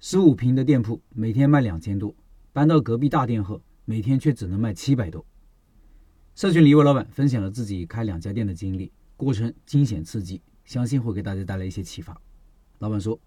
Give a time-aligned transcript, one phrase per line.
[0.00, 2.14] 十五平的店铺每天卖两千多，
[2.52, 5.26] 搬到隔壁大店后，每天却只能卖七百多。
[6.36, 12.16] 社群里一位老板分享了自己开两家店的经历，过程惊险刺激，相信会给大家带来一些启发。
[12.78, 13.18] 老板说：“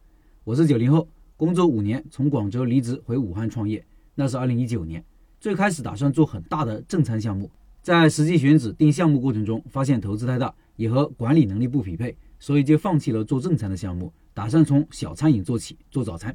[0.45, 1.05] 我是九零后，
[1.35, 3.85] 工作五年，从广州离职回武汉创业，
[4.15, 5.03] 那是二零一九年。
[5.41, 7.51] 最开始打算做很大的正餐项目，
[7.81, 16.33] 在实际选址定项目过程中，发现投资太大，也和管理能力不匹配，所以就放弃了做正餐的项目，打算从小餐饮做起，做早餐。”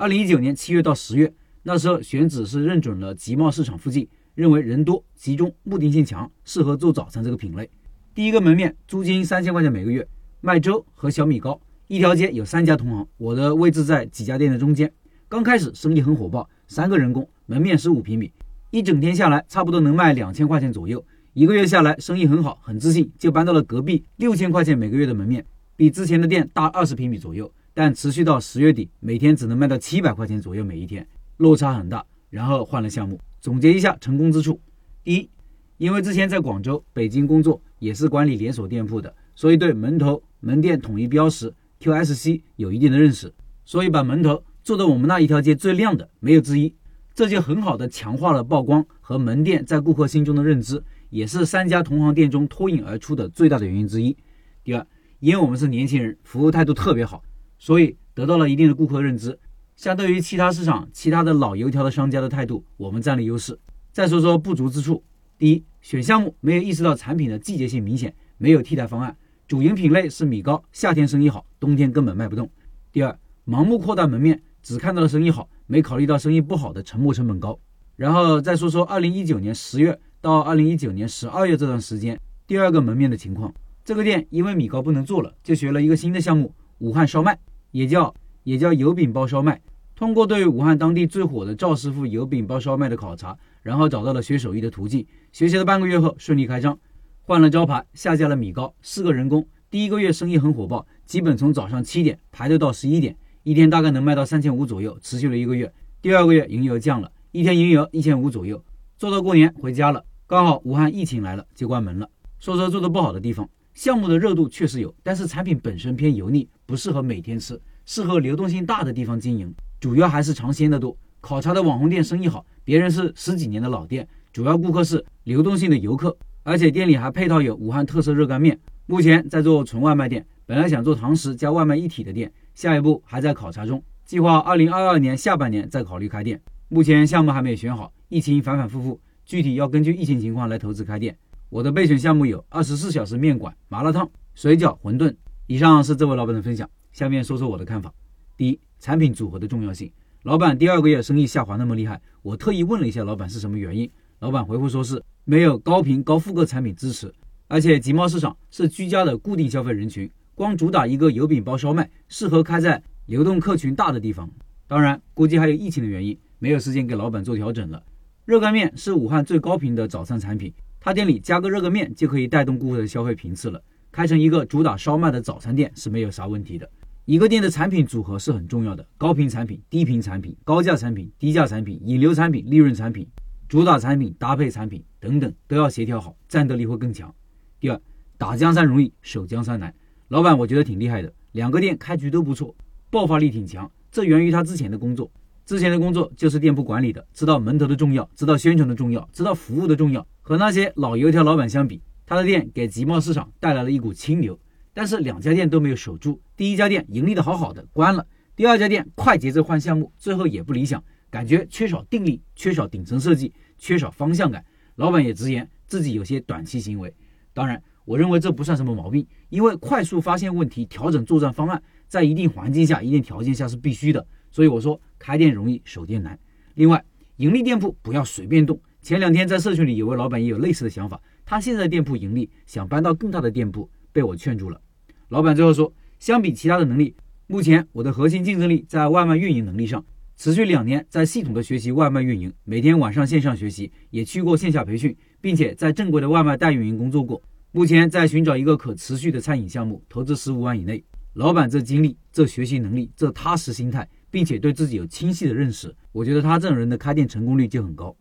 [0.00, 1.30] 二零一九年七月到十月，
[1.62, 7.68] 那时候选址是认准了集贸市场附近，认为人多、集中、目的性强，适合做早餐这个品类。
[8.14, 10.08] 第一个门面租金三千块钱每个月，
[10.40, 14.90] 卖粥和小米糕，一条街有三家同行，我的位置在几家店的中间。
[15.28, 18.32] 刚开始生意很火爆，三个人工，门面十五平米，
[18.70, 21.04] 一整天下来差不多能卖两千块钱左右。
[21.34, 25.44] 一个月下来生意很好，很自信，就搬到了隔壁六千块钱每个月的门面，
[25.76, 27.52] 比之前的店大二十平米左右。
[27.72, 31.06] 但持续到十月底，每天只能卖到七百块钱左右每一天，
[31.36, 32.04] 落差很大。
[32.28, 34.60] 然后换了项目，总结一下成功之处：
[35.02, 35.30] 第一，
[35.78, 46.72] 因为之前在广州、北京工作，也是管理连锁店铺的，所以对门头、门店统一标识 QSC 有一定的认识，所以把门头做到我们那一条街最亮的，没有之一。
[47.12, 54.16] 这就很好的强化了曝光和门店在顾客心中的认知，也是三家同行店中脱颖而出的最大的原因之一。
[54.62, 54.86] 第二，
[55.18, 57.22] 因为我们是年轻人，服务态度特别好。
[57.60, 59.38] 所以得到了一定的顾客认知，
[59.76, 63.56] 相对于其他市场其他的老油条的商家的态度，我们占了优势。
[63.92, 65.04] 再说说不足之处：
[65.36, 69.14] 第一，选项目没有意识到产品的季节性明显，没有替代方案。
[69.46, 72.50] 主营品类是米糕，夏天生意好，冬天根本卖不动。
[72.90, 77.60] 第二，盲目扩大门面，只看到了生意好，没考虑到生意不好的沉没成本高。
[77.96, 83.52] 然后再说说二零一九年十月到二零一九年十二月这段时间，第二个门面的情况，
[83.84, 87.38] 这个店因为米糕不能做了，就学了一个新的项目——武汉烧麦。
[87.70, 89.60] 也叫也叫油饼包烧麦。
[89.94, 95.06] 通过对武汉当地最火的赵师傅油饼包烧麦的考察，然后找到了学手艺的途径。
[95.30, 96.78] 学习了半个月后，顺利开张，
[97.20, 99.46] 换了招牌，下架了米糕，四个人工。
[99.70, 105.70] 第一个月生意很火爆，基本从早上七点排队到十一点，一天大概能卖到三千五左右，持续了一个月。
[106.00, 108.64] 第二个月营业额降了，一天营业额一千五左右，
[108.96, 110.02] 做到过年回家了。
[110.26, 112.08] 刚好武汉疫情来了，就关门了。
[112.38, 113.48] 说说做的不好的地方。
[113.80, 120.94] 项目的热度确实有，但是产品本身偏油腻，不适合每天吃，适合流动性大的地方经营，主要还是尝鲜的多。
[121.22, 128.60] 考察的网红店生意好，别人是十几年的老店，主要顾客是流动性的游客，而且店里还配套有武汉特色热干面。
[128.84, 136.38] 目前在做纯外卖店，本来想做堂食加外卖一体的店，下一步还在考察中，计划二零二二年下半年再考虑开店。
[136.68, 141.16] 目前项目还没有选好，疫情反反复复，具体要根据疫情情况来投资开店。
[141.50, 145.12] 我的备选项目有二十四小时面馆、麻辣烫、水饺、馄饨。
[145.48, 147.92] 以上是这位老板的分享，下面说说我的看法。
[148.36, 149.90] 第一，产品组合的重要性。
[150.22, 153.90] 老板第二个月生意下滑那么厉害，我特意问了一下老板是什么原因。
[154.20, 157.12] 老板回复说是没有高频高复购产品支持，
[157.48, 164.30] 而且集贸市场是居家的固定消费人群，光主打一个油饼包烧麦，适合开在流动客群大的地方。
[164.68, 167.82] 当然，估计还有疫情的原因，没有时间给老板做调整了。
[168.24, 170.54] 热干面是武汉最高频的早餐产品。
[170.82, 176.66] 他店里加个热个面就可以带动顾客的消费频次了，开成一个主打烧麦的早餐店是没有啥问题的。
[177.04, 183.06] 一个店的产品组合是很重要的，高频产品、低频产品、高价产品、低价产品、引流产品、利润产品、
[183.46, 187.14] 主打产品、搭配产品等等都要协调好，战斗力会更强。
[187.58, 187.78] 第二，
[188.16, 189.74] 打江山容易守江山难。
[190.08, 192.54] 老板我觉得挺厉害的，两个店开局都不错，
[192.88, 195.10] 爆发力挺强，这源于他之前的工作。
[195.44, 200.06] 之前的工作就是店铺管理的，知道门头的重要，知道宣传的重要，知道服务的重要。
[200.30, 204.38] 和那些老油条老板相比，他的店给集贸市场带来了一股清流，
[204.72, 206.22] 但是两家店都没有守住。
[206.36, 208.00] 第一家店盈利的好好的，关了；
[208.36, 210.80] 第二家店快节奏换项目，最后也不理想，
[211.10, 214.44] 感觉缺少定力，缺少顶层设计，缺少方向感。
[214.76, 216.94] 老板也直言自己有些短期行为。
[217.34, 224.06] 当然，我认为这不算什么毛病，因为快速发现问题、调整作战方案，在一定环境下、一定条件下是必须的。
[224.30, 226.16] 所以我说，开店容易守店难。
[226.54, 226.84] 另外，
[227.16, 228.60] 盈利店铺不要随便动。
[228.82, 234.60] 前两天在社群里有位老板也有类似的想法，他现在店铺盈利，想搬到更大的店铺，被我劝住了。
[235.08, 236.94] 老板最后说，相比其他的能力，
[237.26, 239.84] 目前我的核心竞争力在外卖运营能力上。
[240.16, 247.22] 持续两年在系统的学习外卖运营，每天晚上线上学习，也去过线下培训，并且在正规的外卖代运营工作过。
[247.52, 250.82] 目前在寻找一个可持续的餐饮项目，投资十五万以内。
[251.14, 257.96] 老板这经历、这学习能力、这踏实心态，并且对自己有清晰的认识，我觉得他这种人的开店成功率就很高。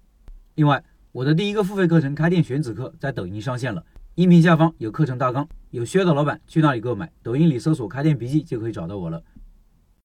[0.60, 0.84] 另外，
[1.14, 3.82] 我的第一个付费课程开店选址课在抖音上线了，
[4.16, 7.10] 音频下方有课程大纲，有需要的老板去那里购买。
[7.24, 9.24] 抖音里搜索“开店笔记”就可以找到我了。